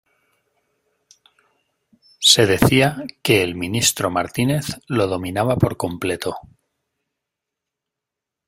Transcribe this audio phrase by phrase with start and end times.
[2.17, 6.37] Se decía que el ministro Martínez lo dominaba por completo.